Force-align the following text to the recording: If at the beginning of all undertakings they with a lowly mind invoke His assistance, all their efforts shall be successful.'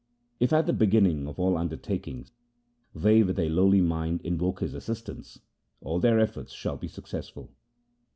If 0.39 0.51
at 0.51 0.65
the 0.65 0.73
beginning 0.73 1.27
of 1.27 1.39
all 1.39 1.55
undertakings 1.55 2.31
they 2.95 3.21
with 3.21 3.37
a 3.37 3.49
lowly 3.49 3.81
mind 3.81 4.21
invoke 4.23 4.61
His 4.61 4.73
assistance, 4.73 5.37
all 5.79 5.99
their 5.99 6.19
efforts 6.19 6.53
shall 6.53 6.75
be 6.77 6.87
successful.' 6.87 7.51